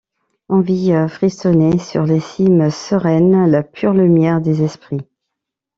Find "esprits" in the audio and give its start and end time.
4.63-5.05